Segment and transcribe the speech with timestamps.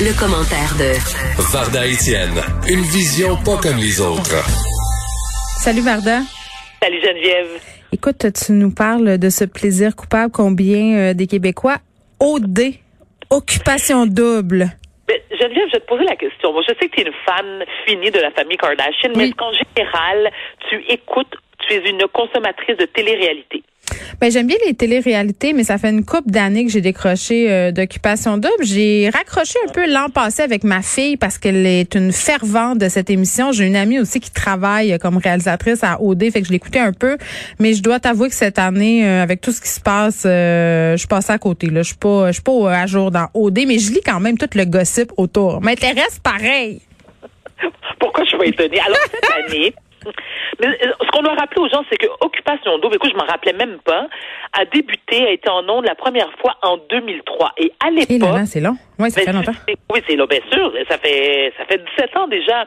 [0.00, 0.90] Le commentaire de
[1.52, 4.42] Varda Etienne, une vision pas comme les autres.
[5.62, 6.18] Salut Varda.
[6.82, 7.60] Salut Geneviève.
[7.92, 11.76] Écoute, tu nous parles de ce plaisir coupable combien euh, des Québécois
[12.18, 12.74] OD,
[13.30, 14.66] occupation double.
[15.06, 16.52] Ben, Geneviève, je vais te poser la question.
[16.52, 19.34] Moi, je sais que tu es une fan finie de la famille Kardashian, mais est-ce
[19.36, 20.30] qu'en général,
[20.70, 21.36] tu écoutes,
[21.66, 23.62] tu es une consommatrice de télé-réalité?
[24.20, 27.72] Ben, j'aime bien les téléréalités, mais ça fait une couple d'années que j'ai décroché euh,
[27.72, 28.62] d'occupation double.
[28.62, 32.88] J'ai raccroché un peu l'an passé avec ma fille parce qu'elle est une fervente de
[32.88, 33.52] cette émission.
[33.52, 36.92] J'ai une amie aussi qui travaille comme réalisatrice à OD, fait que je l'écoutais un
[36.92, 37.18] peu.
[37.58, 40.92] Mais je dois t'avouer que cette année, euh, avec tout ce qui se passe, euh,
[40.92, 41.66] je suis passée à côté.
[41.68, 44.02] Là, je suis pas, je suis pas euh, à jour dans OD, mais je lis
[44.04, 45.60] quand même tout le gossip autour.
[45.60, 46.80] M'intéresse pareil.
[47.98, 48.80] Pourquoi je suis pas étonnée?
[48.80, 49.74] Alors, cette année,
[50.60, 53.24] mais, euh, ce qu'on doit rappeler aux gens, c'est que Occupation Double, écoute, je m'en
[53.26, 54.06] rappelais même pas,
[54.52, 57.52] a débuté, a été en ondes la première fois en 2003.
[57.58, 58.76] Et à Et là, l'époque, c'est long.
[58.98, 59.58] Oui, ça Ben, fait longtemps.
[59.92, 60.72] Oui, c'est là, bien sûr.
[60.88, 62.66] Ça fait ça fait 17 ans déjà.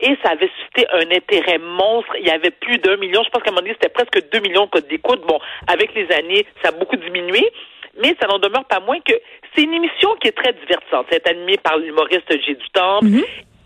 [0.00, 2.14] Et ça avait suscité un intérêt monstre.
[2.20, 3.22] Il y avait plus d'un million.
[3.24, 5.22] Je pense qu'à un moment donné, c'était presque deux millions de codes d'écoute.
[5.26, 7.50] Bon, avec les années, ça a beaucoup diminué.
[8.02, 9.14] Mais ça n'en demeure pas moins que
[9.54, 11.06] c'est une émission qui est très divertissante.
[11.10, 12.54] C'est animée par l'humoriste J.
[12.56, 13.06] du Temple.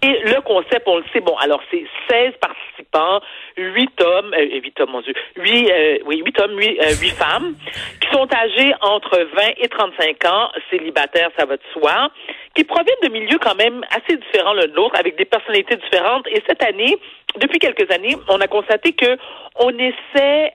[0.03, 3.21] Et le concept, on le sait, bon, alors c'est 16 participants,
[3.59, 7.11] 8 hommes, euh, 8 hommes, mon Dieu, 8, euh, oui, 8 hommes, 8, euh, 8
[7.11, 7.55] femmes,
[8.01, 12.11] qui sont âgés entre 20 et 35 ans, célibataires, ça va de soi,
[12.55, 16.27] qui proviennent de milieux quand même assez différents l'un de l'autre, avec des personnalités différentes.
[16.29, 16.97] Et cette année,
[17.37, 19.19] depuis quelques années, on a constaté que
[19.57, 20.53] on essaie...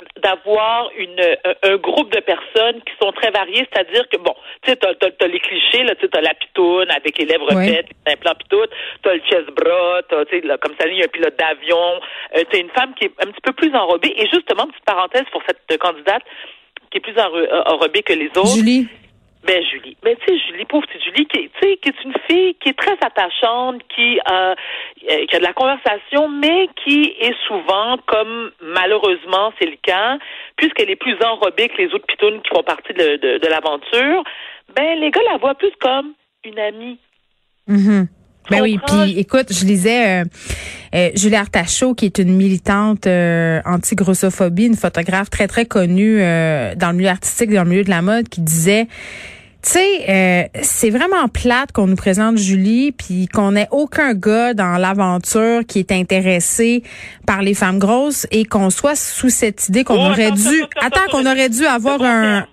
[0.00, 4.34] euh, d'avoir une un, un groupe de personnes qui sont très variées, c'est-à-dire que bon,
[4.62, 7.24] tu sais, t'as, t'as, t'as les clichés là, tu sais, t'as la pitoune avec les
[7.24, 7.68] lèvres Ouais.
[7.68, 8.34] faites, les implants
[9.02, 11.38] t'as le chest bras, t'as, tu sais, là, comme ça, il y a un pilote
[11.38, 12.00] d'avion,
[12.36, 14.12] euh, t'as une femme qui est un petit peu plus enrobée.
[14.16, 16.22] Et justement, petite parenthèse pour cette euh, candidate
[16.90, 18.56] qui est plus euh, enrobée que les autres.
[18.56, 18.88] Julie.
[19.46, 22.04] Ben Julie, ben tu sais Julie, pauvre petite Julie, qui, est- tu sais, qui est
[22.04, 24.54] une fille qui est très attachante, qui, euh,
[25.10, 30.18] euh, qui a de la conversation, mais qui est souvent, comme malheureusement c'est le cas,
[30.56, 34.24] puisqu'elle est plus enrobée que les autres pitounes qui font partie de, de, de l'aventure,
[34.74, 36.12] ben les gars la voient plus comme
[36.44, 36.98] une amie.
[37.68, 38.08] Mhm.
[38.48, 40.24] Ben oui, puis écoute, je lisais euh,
[40.94, 46.90] euh, Julie Artachot, qui est une militante euh, anti-grossophobie, une photographe très, très connue dans
[46.90, 48.86] le milieu artistique, dans le milieu de la mode, qui disait,
[49.66, 54.54] tu sais, euh, c'est vraiment plate qu'on nous présente Julie, puis qu'on n'ait aucun gars
[54.54, 56.84] dans l'aventure qui est intéressé
[57.26, 60.62] par les femmes grosses et qu'on soit sous cette idée qu'on Oh, aurait attends, dû...
[60.62, 62.46] attends, attends, Attends, qu'on aurait dû avoir un...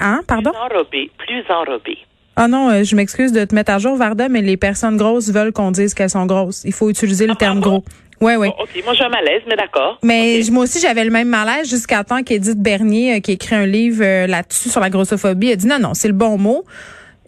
[0.00, 0.50] Hein, pardon?
[0.50, 1.98] Plus enrobée, plus enrobée.
[2.36, 5.30] Ah non, euh, je m'excuse de te mettre à jour, Varda, mais les personnes grosses
[5.30, 6.62] veulent qu'on dise qu'elles sont grosses.
[6.64, 7.78] Il faut utiliser le Ah, terme pardon?
[7.78, 7.84] gros.
[8.20, 8.36] Ouais.
[8.36, 9.98] Bon, ok, moi j'ai un malaise, mais d'accord.
[10.02, 13.54] Mais moi aussi, j'avais le même malaise jusqu'à temps qu'Edith Bernier, euh, qui a écrit
[13.54, 16.64] un livre euh, là-dessus sur la grossophobie, a dit non, non, c'est le bon mot.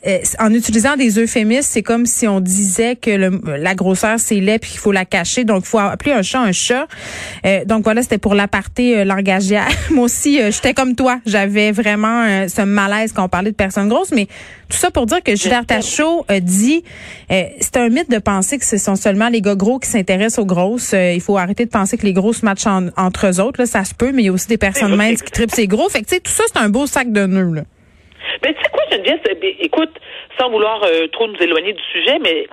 [0.07, 4.41] Euh, en utilisant des euphémismes, c'est comme si on disait que le- la grosseur c'est
[4.41, 5.45] laid puis qu'il faut la cacher.
[5.45, 6.87] Donc, il faut appeler un chat un chat.
[7.45, 9.69] Euh, donc voilà, c'était pour l'aparté euh, langagière.
[9.91, 11.21] Moi aussi, euh, j'étais comme toi.
[11.27, 14.13] J'avais vraiment euh, ce malaise quand on parlait de personnes grosses.
[14.13, 14.27] Mais
[14.71, 16.83] tout ça pour dire que Julie Artachot a dit,
[17.31, 20.39] euh, c'est un mythe de penser que ce sont seulement les gars gros qui s'intéressent
[20.39, 20.93] aux grosses.
[20.95, 23.61] Euh, il faut arrêter de penser que les grosses matchent en- entre eux autres.
[23.61, 25.67] Là, ça se peut, mais il y a aussi des personnes minces qui tripent ces
[25.67, 25.91] gros.
[25.91, 27.53] Fait que tu sais, tout ça, c'est un beau sac de nœuds.
[27.55, 27.63] Là.
[28.43, 29.93] Ben, tu sais quoi, Geneviève, ben, écoute,
[30.39, 32.47] sans vouloir euh, trop nous éloigner du sujet, mais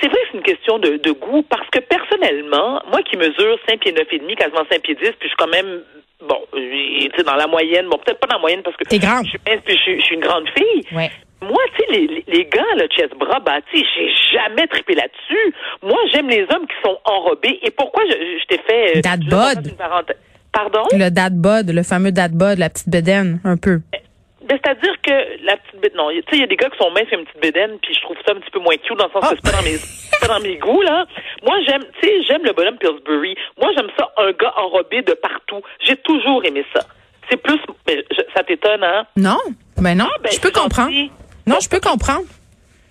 [0.00, 3.58] c'est vrai que c'est une question de, de goût, parce que personnellement, moi qui mesure
[3.68, 5.80] 5 pieds 9 et demi, quasiment 5 pieds 10, puis je suis quand même,
[6.28, 8.84] bon, euh, tu sais, dans la moyenne, bon, peut-être pas dans la moyenne, parce que
[8.84, 9.24] T'es grande.
[9.24, 10.84] je suis mince, puis je, suis- je suis une grande fille.
[10.94, 11.10] Ouais.
[11.40, 13.40] Moi, tu sais, les, les- gars, le chest bras,
[13.72, 15.54] sais, j'ai jamais trippé là-dessus.
[15.82, 17.60] Moi, j'aime les hommes qui sont enrobés.
[17.62, 18.96] Et pourquoi je, je t'ai fait...
[18.98, 19.72] euh, Dad bod.
[20.52, 20.82] Pardon?
[20.92, 23.78] Le dad bod, le fameux dad bod, la petite bedaine, un peu.
[23.92, 24.00] Ben,
[24.56, 26.90] c'est-à-dire que la petite bédaine, non, tu sais, il y a des gars qui sont
[26.90, 29.06] minces et une petite bédaine, puis je trouve ça un petit peu moins cute dans
[29.06, 29.30] le sens Ah.
[29.34, 31.04] que c'est pas dans mes, c'est pas dans mes goûts, là.
[31.42, 33.36] Moi, j'aime, tu sais, j'aime le bonhomme Pillsbury.
[33.60, 35.60] Moi, j'aime ça, un gars enrobé de partout.
[35.80, 36.80] J'ai toujours aimé ça.
[37.30, 39.06] C'est plus, mais je- ça t'étonne, hein?
[39.16, 39.36] Non,
[39.76, 40.90] ben non, Ah, ben, je peux comprendre.
[40.90, 41.10] gentil.
[41.46, 42.24] Non, je peux comprendre.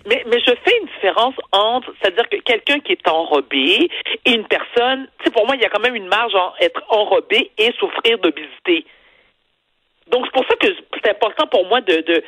[0.05, 3.89] Mais, mais je fais une différence entre, c'est-à-dire que quelqu'un qui est enrobé
[4.25, 6.55] et une personne, tu sais, pour moi, il y a quand même une marge entre
[6.61, 8.85] être enrobé et souffrir d'obésité.
[10.11, 10.67] Donc, c'est pour ça que
[11.03, 12.23] c'est important pour moi de, de,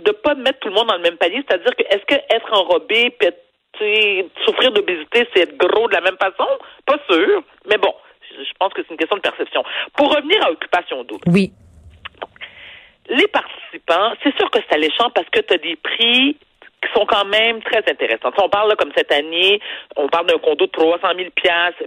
[0.00, 1.42] de pas mettre tout le monde dans le même panier.
[1.46, 3.28] C'est-à-dire que, est-ce que être enrobé, puis
[4.44, 6.46] souffrir d'obésité, c'est être gros de la même façon?
[6.86, 7.42] Pas sûr.
[7.68, 7.94] Mais bon,
[8.30, 9.62] je je pense que c'est une question de perception.
[9.96, 11.52] Pour revenir à Occupation double Oui.
[13.08, 16.36] les participants, c'est sûr que c'est alléchant parce que tu as des prix
[16.82, 18.30] qui sont quand même très intéressants.
[18.36, 19.60] Si on parle là, comme cette année,
[19.96, 21.28] on parle d'un condo de 300 000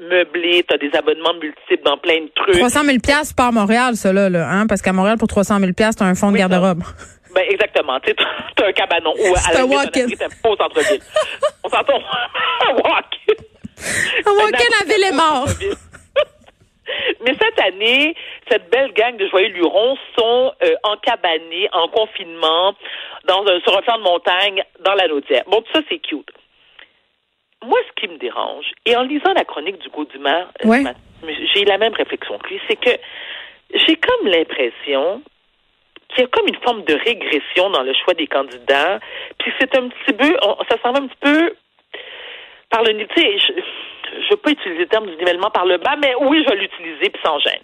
[0.10, 2.58] meublé, tu as des abonnements multiples dans plein de trucs.
[2.58, 5.60] 300 000 pièces pas à Montréal, ça là, là hein, parce qu'à Montréal pour 300
[5.60, 6.84] 000 pièces, t'as un fonds de garde-robe.
[7.36, 8.00] Ben, exactement.
[8.00, 8.14] Tu
[8.64, 9.14] as un cabanon.
[9.20, 9.60] Ou à la
[10.42, 11.02] pas au centre-ville.
[11.66, 12.00] On s'entend.
[12.70, 13.34] un walk-in.
[14.26, 15.48] Un walk-in à Ville-et-Mort.
[17.26, 18.16] Mais cette année,
[18.50, 22.76] cette belle gang de joyeux lurons sont euh, encabanés, en confinement,
[23.28, 25.44] dans un, sur un flanc de montagne, dans la Naudière.
[25.48, 26.30] Bon, tout ça, c'est cute.
[27.64, 30.50] Moi, ce qui me dérange, et en lisant la chronique du goût du maire,
[31.54, 32.92] j'ai la même réflexion que lui, c'est que
[33.74, 35.22] j'ai comme l'impression
[36.10, 39.00] qu'il y a comme une forme de régression dans le choix des candidats.
[39.40, 40.38] Puis c'est un petit peu,
[40.70, 41.56] ça semble un petit peu
[42.70, 45.96] par le, sais, je ne veux pas utiliser le terme du nivellement par le bas,
[46.02, 47.62] mais oui, je vais l'utiliser, puis sans gêne.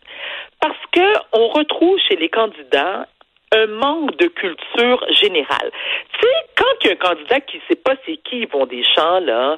[0.60, 3.08] Parce que on retrouve chez les candidats
[3.54, 5.72] un manque de culture générale.
[6.14, 8.48] Tu sais, quand il y a un candidat qui ne sait pas c'est qui ils
[8.48, 9.58] vont des champs, là,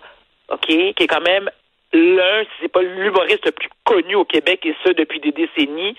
[0.49, 1.49] OK, qui est quand même
[1.93, 5.95] l'un, si c'est pas l'humoriste le plus connu au Québec, et ce, depuis des décennies,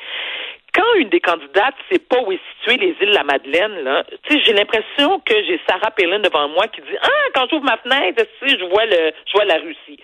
[0.75, 3.85] quand une des candidates ne sait pas où est située les îles de la Madeleine,
[3.85, 7.77] là, j'ai l'impression que j'ai Sarah Palin devant moi qui dit Ah, quand j'ouvre ma
[7.77, 10.01] fenêtre, je vois le je vois la Russie.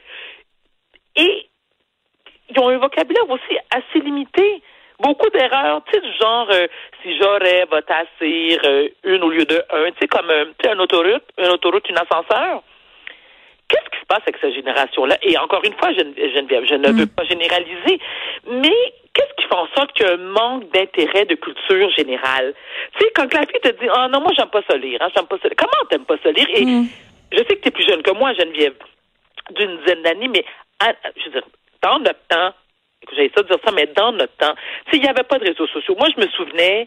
[1.17, 1.49] Et
[2.51, 4.63] ils ont un vocabulaire aussi assez limité.
[5.01, 6.67] Beaucoup d'erreurs, tu sais, du genre euh,
[7.03, 10.79] si j'aurais va t'assir euh, une au lieu de un, tu sais, comme euh, un
[10.79, 12.63] autoroute, une autoroute, une ascenseur.
[13.69, 15.17] Qu'est-ce qui se passe avec cette génération-là?
[15.23, 17.15] Et encore une fois, Geneviève, je ne veux mm.
[17.17, 17.99] pas généraliser,
[18.47, 18.77] mais
[19.15, 22.53] qu'est-ce qui fait en sorte qu'il y a un manque d'intérêt de culture générale?
[22.99, 25.09] Tu sais, quand la fille te dit, ah non, moi, j'aime pas ça lire, hein,
[25.17, 25.57] j'aime pas ça lire.
[25.57, 26.49] Comment t'aimes pas ça lire?
[26.53, 26.89] Et mm.
[27.33, 28.75] je sais que tu es plus jeune que moi, Geneviève,
[29.53, 30.45] d'une dizaine d'années, mais
[31.17, 31.49] je veux dire,
[31.81, 32.53] dans notre temps,
[33.13, 34.55] j'allais ça dire ça, mais dans notre temps,
[34.87, 35.95] tu sais, il n'y avait pas de réseaux sociaux.
[35.99, 36.87] Moi, je me souvenais,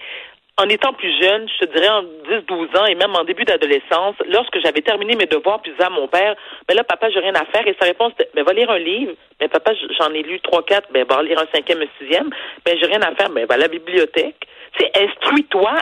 [0.57, 4.15] en étant plus jeune, je te dirais en 10-12 ans et même en début d'adolescence,
[4.27, 6.36] lorsque j'avais terminé mes devoirs, puis à mon père,
[6.69, 7.68] mais là, papa, j'ai rien à faire.
[7.68, 9.13] Et sa réponse était, mais va lire un livre.
[9.44, 12.30] Mais papa, j'en ai lu trois, quatre, ben, va lire un cinquième, un sixième.
[12.66, 13.30] Ben, j'ai rien à faire.
[13.30, 14.48] Va à la bibliothèque.
[14.72, 15.74] Tu sais, instruis-toi,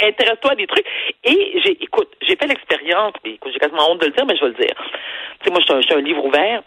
[0.00, 0.86] intéresse-toi à des trucs.
[1.24, 4.44] Et j'ai, écoute, j'ai fait l'expérience, puis j'ai quasiment honte de le dire, mais je
[4.44, 4.76] vais le dire.
[5.40, 6.62] Tu sais, moi, je suis un livre ouvert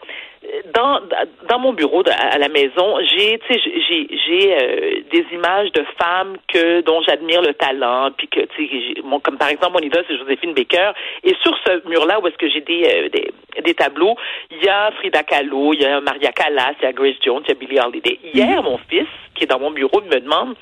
[0.74, 1.02] dans
[1.50, 7.02] dans mon bureau à la maison, j'ai j'ai euh, des images de femmes que dont
[7.02, 10.92] j'admire le talent, puis que tu sais comme par exemple mon idole c'est Joséphine Baker
[11.24, 13.32] et sur ce mur là où est-ce que j'ai des, euh, des,
[13.62, 14.16] des tableaux,
[14.52, 17.44] il y a Frida Kahlo, il y a Maria Callas, il y a Grace Jones,
[17.46, 18.20] il y a Billie Holiday.
[18.34, 20.56] Hier, mon fils qui est dans mon bureau me demande,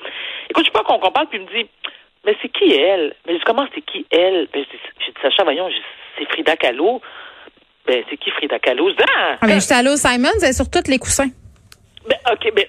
[0.50, 1.68] écoute, je sais pas qu'on compare, puis il me dit
[2.24, 3.14] mais c'est qui elle?
[3.24, 4.48] Mais je dis, comment c'est qui elle?
[4.52, 4.64] Ben,
[5.00, 5.70] j'ai dit, Sacha, voyons,
[6.18, 7.00] c'est Frida Kahlo.
[7.86, 8.90] Ben, c'est qui Frida Kahlo?
[8.98, 11.30] Ah, ah, mais Simons, elle est sur tous les coussins.
[12.08, 12.64] Ben, OK, ben,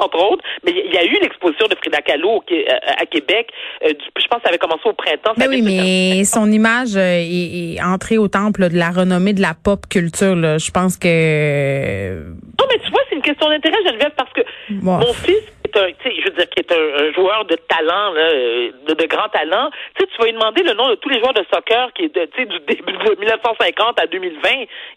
[0.00, 0.44] entre autres.
[0.64, 2.64] Mais il y a eu l'exposition de Frida Kahlo euh,
[2.98, 3.50] à Québec.
[3.84, 5.32] Euh, je pense que ça avait commencé au printemps.
[5.36, 9.54] Ben oui, mais son image euh, est, entrée au temple de la renommée de la
[9.54, 10.34] pop culture.
[10.34, 12.24] Je pense que...
[12.58, 15.44] Non, mais tu vois, c'est une question d'intérêt, Geneviève, parce que mon fils
[15.74, 20.18] je veux dire, qui est un, joueur de talent, de, de, grand talent, tu tu
[20.18, 22.60] vas lui demander le nom de tous les joueurs de soccer qui est de, du
[22.66, 24.48] début de 1950 à 2020.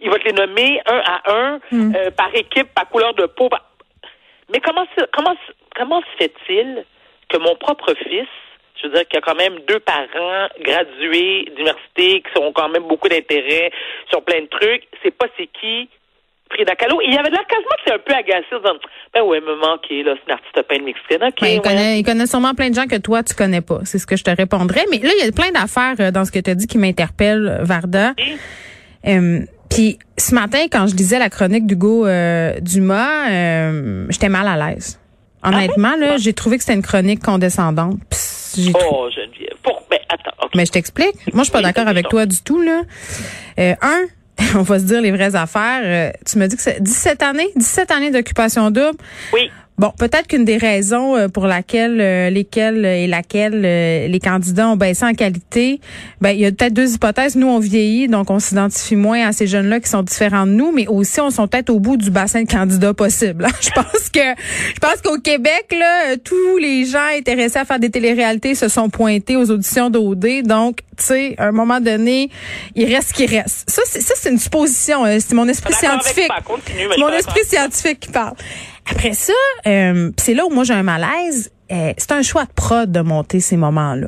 [0.01, 1.95] Il va te les nommer un à un, hmm.
[1.95, 3.49] euh, par équipe, par couleur de peau.
[4.53, 5.35] Mais comment, comment,
[5.75, 6.85] comment se fait-il
[7.29, 8.27] que mon propre fils,
[8.81, 12.83] je veux dire, qui a quand même deux parents gradués d'université, qui ont quand même
[12.83, 13.71] beaucoup d'intérêt
[14.09, 15.89] sur plein de trucs, c'est pas c'est qui
[16.51, 17.01] Frida Kahlo?
[17.01, 18.45] il y avait de l'air quasiment que c'est un peu agacé.
[18.51, 18.77] Disant,
[19.13, 21.19] ben ouais, me manquer, là, c'est une artiste peine mexicaine.
[21.19, 23.79] Ben, il, connaît, il, connaît, sûrement plein de gens que toi, tu connais pas.
[23.85, 24.85] C'est ce que je te répondrais.
[24.91, 26.77] Mais là, il y a plein d'affaires euh, dans ce que tu as dit qui
[26.77, 28.13] m'interpellent, Varda.
[29.07, 29.39] Euh,
[29.73, 34.69] puis ce matin, quand je lisais la chronique d'Hugo euh, Dumas, euh, j'étais mal à
[34.71, 34.99] l'aise.
[35.43, 37.97] Honnêtement, ah là, j'ai trouvé que c'était une chronique condescendante.
[38.73, 39.57] oh, Geneviève.
[39.61, 39.83] Pour...
[39.91, 41.15] Mais attends, Mais je t'explique.
[41.33, 42.83] Moi, je suis pas d'accord avec toi du tout, là.
[43.57, 44.05] un,
[44.55, 45.81] on va se dire les vraies affaires.
[45.83, 48.97] Euh, tu me dis que c'est 17 années, 17 années d'occupation double.
[49.33, 49.51] Oui.
[49.79, 54.69] Bon, peut-être qu'une des raisons euh, pour laquelle, euh, lesquelles et laquelle euh, les candidats
[54.69, 55.79] ont baissé en qualité,
[56.21, 57.35] ben il y a peut-être deux hypothèses.
[57.35, 60.71] Nous, on vieillit, donc on s'identifie moins à ces jeunes-là qui sont différents de nous,
[60.71, 63.47] mais aussi on sont peut-être au bout du bassin de candidats possible.
[63.61, 64.19] je pense que,
[64.75, 68.89] je pense qu'au Québec, là, tous les gens intéressés à faire des téléréalités se sont
[68.89, 70.43] pointés aux auditions d'OD.
[70.43, 72.29] Donc, tu sais, à un moment donné,
[72.75, 73.67] il reste ce qui reste.
[73.67, 75.03] Ça, c'est, ça, c'est une supposition.
[75.19, 76.29] C'est mon esprit scientifique.
[76.99, 78.35] mon esprit scientifique qui parle.
[78.89, 79.33] Après ça,
[79.67, 81.51] euh, c'est là où moi j'ai un malaise.
[81.71, 84.07] Euh, c'est un choix de prod de monter ces moments-là.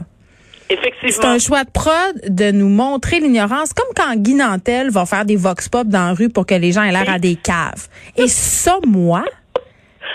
[0.70, 1.12] Effectivement.
[1.12, 5.26] C'est un choix de prod de nous montrer l'ignorance, comme quand Guy Nantel va faire
[5.26, 7.88] des vox pop dans la rue pour que les gens aient l'air à des caves.
[8.18, 9.24] Et ça, moi,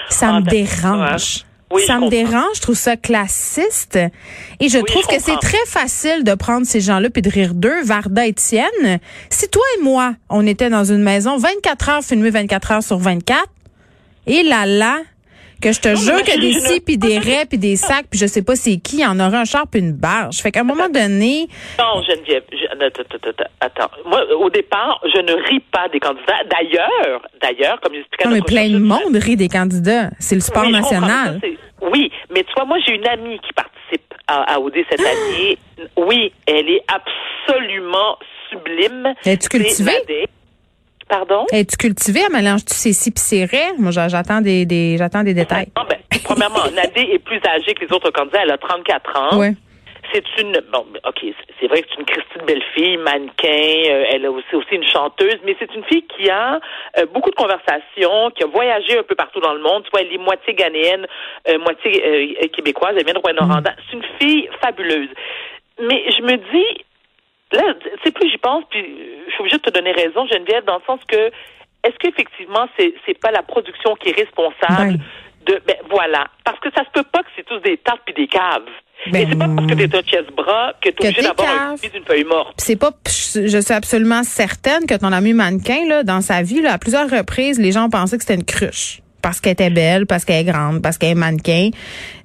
[0.09, 1.45] ça ah, me dérange.
[1.87, 3.99] ça me dérange, je trouve ça classiste.
[4.59, 7.83] Et je trouve que c'est très facile de prendre ces gens-là puis de rire d'eux,
[7.85, 8.99] Varda Étienne.
[9.31, 12.99] Si toi et moi, on était dans une maison 24 heures filmée 24 heures sur
[12.99, 13.47] 24,
[14.31, 14.99] et là là,
[15.61, 18.27] que je te jure que des si puis des raies puis des sacs puis je
[18.27, 20.39] sais pas c'est qui, il y en aura un char puis une barge.
[20.41, 21.49] Fait qu'à un moment donné.
[21.79, 22.45] Non, Geneviève,
[23.61, 26.43] attends, Moi, au départ, je ne ris pas des candidats.
[26.49, 28.29] D'ailleurs, d'ailleurs, comme j'expliquais.
[28.29, 30.11] Non, mais plein de monde rit des candidats.
[30.19, 31.41] C'est le sport national.
[31.93, 35.11] oui, mais tu vois, moi, j'ai une amie qui participe à, à OD cette ah!
[35.11, 35.59] année.
[35.97, 38.17] Oui, elle est absolument
[38.51, 39.15] sublime.
[39.25, 40.29] Es-tu cultivée?
[41.11, 41.45] Pardon?
[41.51, 42.23] Es-tu cultivée?
[42.33, 43.21] Mélange-tu ces si pis
[43.79, 45.67] Moi, j'attends des, des j'attends des détails.
[45.77, 48.43] Non, ben, premièrement, Nadé est plus âgée que les autres candidats.
[48.45, 49.39] Elle a 34 ans.
[49.39, 49.49] Oui.
[50.13, 51.25] C'est une, bon, ok,
[51.61, 53.91] c'est vrai que c'est une Christine belle fille, mannequin.
[53.91, 56.61] Euh, elle a aussi aussi une chanteuse, mais c'est une fille qui a
[56.99, 59.85] euh, beaucoup de conversations, qui a voyagé un peu partout dans le monde.
[59.85, 61.07] Tu vois, elle est moitié ghanéenne,
[61.49, 62.95] euh, moitié québécoise.
[62.97, 63.71] Elle vient de Rwanda.
[63.71, 63.75] Mm.
[63.91, 65.11] C'est une fille fabuleuse.
[65.81, 66.85] Mais je me dis,
[67.53, 68.85] là, c'est plus j'y pense, puis
[69.27, 71.31] je suis obligée de te donner raison, Geneviève, dans le sens que
[71.83, 75.01] est-ce qu'effectivement c'est c'est pas la production qui est responsable ben.
[75.47, 78.15] de ben voilà parce que ça se peut pas que c'est tous des tartes puis
[78.15, 78.69] des caves.
[79.11, 82.25] Mais c'est pas parce que t'es un chest-bras que t'es obligé d'avoir un d'une feuille
[82.25, 82.53] morte.
[82.59, 86.75] C'est pas, je suis absolument certaine que ton ami mannequin, là, dans sa vie, là,
[86.75, 90.25] à plusieurs reprises, les gens pensaient que c'était une cruche parce qu'elle était belle, parce
[90.25, 91.71] qu'elle est grande, parce qu'elle est mannequin.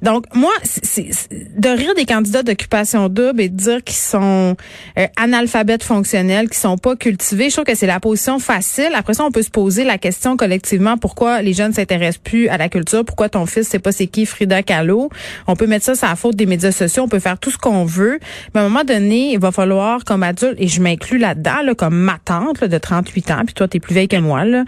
[0.02, 4.56] Donc moi, c'est de rire des candidats d'occupation double et de dire qu'ils sont
[4.98, 8.92] euh, analphabètes fonctionnels, qu'ils sont pas cultivés, je trouve que c'est la position facile.
[8.94, 12.58] Après ça, on peut se poser la question collectivement pourquoi les jeunes s'intéressent plus à
[12.58, 15.10] la culture, pourquoi ton fils sait pas c'est qui Frida Kahlo?
[15.48, 17.58] On peut mettre ça sur la faute des médias sociaux, on peut faire tout ce
[17.58, 18.20] qu'on veut,
[18.54, 21.76] mais à un moment donné, il va falloir comme adulte et je m'inclus là-dedans là,
[21.76, 24.64] comme ma tante de 38 ans, puis toi tu es plus vieille que moi là.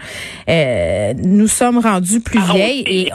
[0.48, 3.10] Euh, nous sommes rendus plus ah, vieille et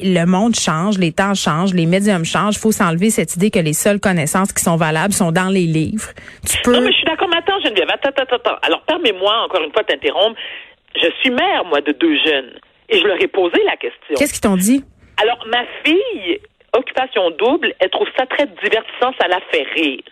[0.00, 2.56] le monde change, les temps changent, les médiums changent.
[2.56, 5.66] Il faut s'enlever cette idée que les seules connaissances qui sont valables sont dans les
[5.66, 6.08] livres.
[6.48, 6.72] Tu peux...
[6.72, 7.28] Non, mais je suis d'accord.
[7.28, 8.58] Mais attends, Geneviève, attends, attends, attends.
[8.62, 10.38] Alors, permets-moi encore une fois de t'interrompre.
[10.96, 12.52] Je suis mère, moi, de deux jeunes.
[12.88, 14.14] Et je leur ai posé la question.
[14.16, 14.84] Qu'est-ce qu'ils t'ont dit?
[15.20, 16.38] Alors, ma fille,
[16.76, 20.02] occupation double, elle trouve ça très divertissant, ça la fait rire.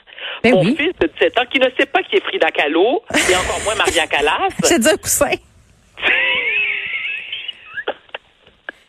[0.42, 3.37] Ben Mon fils de 17 ans, qui ne sait pas qui est Frida Kahlo, et
[3.37, 4.49] encore moins Maria Callas.
[4.62, 5.30] Dit un coussin.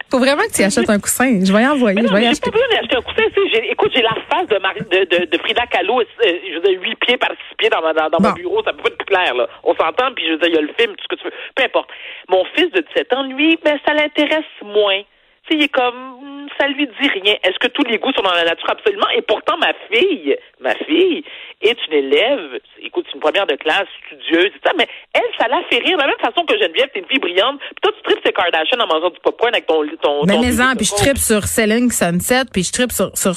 [0.09, 1.43] Faut vraiment que tu achètes un coussin.
[1.43, 1.95] Je vais y envoyer.
[1.95, 2.49] Mais non, je vais y acheter.
[2.49, 3.23] pas besoin d'acheter un coussin.
[3.69, 6.81] Écoute, j'ai la face de, Marie, de, de, de, Frida Kahlo, euh, je veux dire,
[6.81, 8.63] 8 pieds par 6 pieds dans, ma, dans, dans mon bureau.
[8.63, 9.47] Ça peut pas être plus clair, là.
[9.63, 11.25] On s'entend, puis je veux dire, il y a le film, tout ce que tu
[11.25, 11.33] veux.
[11.55, 11.89] Peu importe.
[12.29, 15.01] Mon fils de 17 ans, lui, ben, ça l'intéresse moins.
[15.49, 17.35] Sais, il est comme, ça lui dit rien.
[17.43, 18.69] Est-ce que tous les goûts sont dans la nature?
[18.69, 19.07] Absolument.
[19.15, 21.23] Et pourtant, ma fille, ma fille
[21.61, 25.47] est une élève, écoute, c'est une première de classe, studieuse, et ça, mais elle, ça
[25.47, 25.97] la fait rire.
[25.97, 27.59] De la même façon que Geneviève, t'es une fille brillante.
[27.59, 30.75] Puis toi, tu tripes ces Kardashian en mangeant du popcorn avec ton, ton, mais mais
[30.75, 33.35] puis je tripe sur Selling Sunset, puis je tripe sur, sur,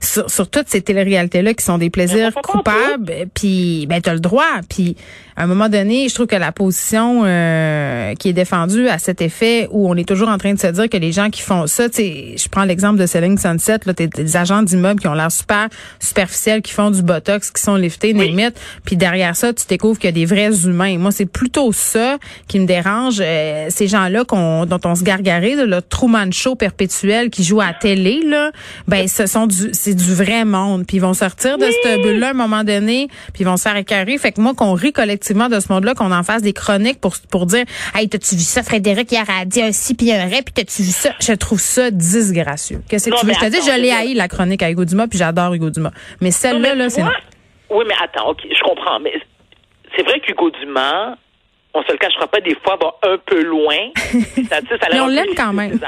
[0.00, 3.28] sur, sur toutes ces téléréalités-là qui sont des plaisirs coupables.
[3.34, 4.60] Puis, ben, t'as le droit.
[4.68, 4.96] Puis,
[5.36, 9.22] à un moment donné, je trouve que la position euh, qui est défendue à cet
[9.22, 11.66] effet, où on est toujours en train de se dire que les gens qui font
[11.66, 15.08] ça, tu sais, je prends l'exemple de Selling Sunset, là, t'es des agents d'immeubles qui
[15.08, 15.68] ont l'air super
[16.00, 18.28] superficiels, qui font du botox, qui sont liftés, oui.
[18.28, 20.98] limite, puis derrière ça, tu découvres qu'il y a des vrais humains.
[20.98, 23.20] Moi, c'est plutôt ça qui me dérange.
[23.20, 27.66] Euh, ces gens-là qu'on, dont on se gargarise, le Truman Show perpétuel qui joue à
[27.66, 28.50] la télé, là,
[28.86, 30.84] ben, ce sont du, c'est du vrai monde.
[30.86, 33.62] Puis ils vont sortir de cette bulle-là à un moment donné, puis ils vont se
[33.62, 34.18] faire écarrer.
[34.18, 34.92] Fait que moi, qu'on rit
[35.22, 37.64] collectivement de ce monde-là, qu'on en fasse des chroniques pour, pour dire,
[37.94, 40.82] hey, t'as-tu vu ça, Frédéric, hier a dit un si puis un ré, puis t'as-tu
[40.82, 41.10] vu ça?
[41.20, 42.82] Je trouve ça disgracieux.
[42.88, 43.32] Qu'est-ce que tu veux?
[43.32, 45.92] Je te dis, je l'ai haï, la chronique à Hugo Dumas, puis j'adore Hugo Dumas.
[46.20, 47.02] Mais celle-là, là, c'est...
[47.70, 48.98] Oui, mais attends, OK, je comprends.
[49.00, 49.12] Mais
[49.96, 51.16] c'est vrai qu'Hugo Dumas,
[51.74, 53.90] on se le cachera pas, des fois, va un peu loin.
[54.48, 55.78] ça, ça mais on l'aime quand même.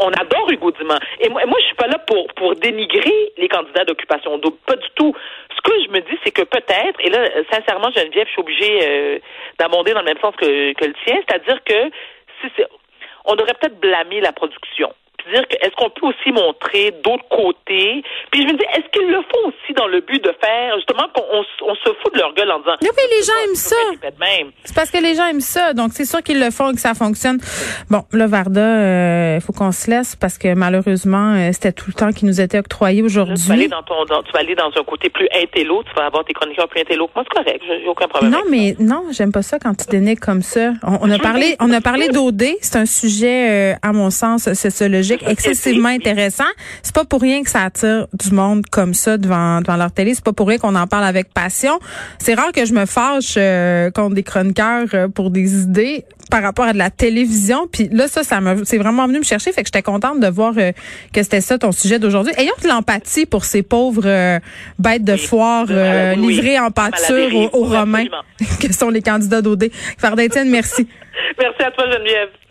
[0.00, 1.00] On, adore Hugo Dumas.
[1.20, 4.56] Et moi, moi je suis pas là pour, pour dénigrer les candidats d'occupation double.
[4.66, 5.14] Pas du tout.
[5.56, 8.78] Ce que je me dis, c'est que peut-être, et là, sincèrement, Geneviève, je suis obligée
[8.82, 9.18] euh,
[9.58, 11.90] d'abonder dans le même sens que, que le tien, c'est-à-dire que
[12.40, 12.66] si c'est,
[13.24, 14.92] on devrait peut-être blâmer la production
[15.30, 18.02] dire que est-ce qu'on peut aussi montrer d'autres côtés?
[18.30, 21.08] Puis je me dis, est-ce qu'ils le font aussi dans le but de faire justement
[21.14, 21.22] qu'on
[21.66, 22.76] on, se fout de leur gueule en disant.
[22.82, 23.76] Oui, mais les gens aiment ça.
[24.64, 26.80] C'est parce que les gens aiment ça, donc c'est sûr qu'ils le font et que
[26.80, 27.38] ça fonctionne.
[27.90, 31.86] Bon, le Varda, il euh, faut qu'on se laisse parce que malheureusement, euh, c'était tout
[31.88, 33.36] le temps qui nous était octroyé aujourd'hui.
[33.36, 36.06] Tu vas aller dans ton, tu vas aller dans un côté plus intello, tu vas
[36.06, 37.08] avoir tes chroniqueurs plus intello.
[37.14, 38.32] Moi, c'est correct, j'ai aucun problème.
[38.32, 40.72] Non, mais non, j'aime pas ça quand tu dénigres comme ça.
[40.82, 45.07] On, a parlé, on a parlé d'OD, c'est un sujet, euh, à mon sens, sociologique
[45.26, 46.44] excessivement intéressant.
[46.82, 50.14] C'est pas pour rien que ça attire du monde comme ça devant devant leur télé.
[50.14, 51.78] C'est pas pour rien qu'on en parle avec passion.
[52.18, 56.42] C'est rare que je me fâche euh, contre des chroniqueurs euh, pour des idées par
[56.42, 57.66] rapport à de la télévision.
[57.72, 59.50] Puis là, ça, ça m'a, c'est vraiment venu me chercher.
[59.52, 60.72] Fait que j'étais contente de voir euh,
[61.12, 62.32] que c'était ça ton sujet d'aujourd'hui.
[62.36, 64.40] Ayons de l'empathie pour ces pauvres
[64.78, 65.66] bêtes de foire
[66.16, 68.06] livrées en pâture aux, Romains,
[68.60, 69.70] que sont les candidats d'OD.
[69.98, 70.88] Farda merci.
[71.38, 72.47] Merci à toi, Geneviève.